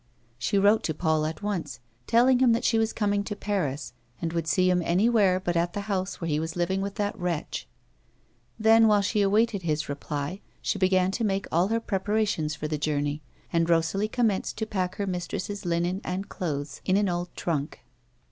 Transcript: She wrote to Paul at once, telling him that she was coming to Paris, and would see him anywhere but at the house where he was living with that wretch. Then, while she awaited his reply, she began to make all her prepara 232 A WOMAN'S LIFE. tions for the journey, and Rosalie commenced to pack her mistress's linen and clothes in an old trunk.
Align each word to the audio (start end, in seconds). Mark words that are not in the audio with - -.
She 0.39 0.57
wrote 0.57 0.81
to 0.85 0.95
Paul 0.95 1.27
at 1.27 1.43
once, 1.43 1.79
telling 2.07 2.39
him 2.39 2.53
that 2.53 2.63
she 2.63 2.79
was 2.79 2.91
coming 2.91 3.23
to 3.23 3.35
Paris, 3.35 3.93
and 4.19 4.33
would 4.33 4.47
see 4.47 4.67
him 4.67 4.81
anywhere 4.83 5.39
but 5.39 5.55
at 5.55 5.73
the 5.73 5.81
house 5.81 6.19
where 6.19 6.27
he 6.27 6.39
was 6.39 6.55
living 6.55 6.81
with 6.81 6.95
that 6.95 7.15
wretch. 7.19 7.67
Then, 8.57 8.87
while 8.87 9.03
she 9.03 9.21
awaited 9.21 9.61
his 9.61 9.89
reply, 9.89 10.41
she 10.59 10.79
began 10.79 11.11
to 11.11 11.23
make 11.23 11.45
all 11.51 11.67
her 11.67 11.79
prepara 11.79 12.25
232 12.25 12.29
A 12.33 12.33
WOMAN'S 12.33 12.33
LIFE. 12.33 12.33
tions 12.33 12.55
for 12.55 12.67
the 12.67 12.77
journey, 12.79 13.21
and 13.53 13.69
Rosalie 13.69 14.07
commenced 14.07 14.57
to 14.57 14.65
pack 14.65 14.95
her 14.95 15.05
mistress's 15.05 15.65
linen 15.67 16.01
and 16.03 16.27
clothes 16.27 16.81
in 16.83 16.97
an 16.97 17.07
old 17.07 17.29
trunk. 17.35 17.81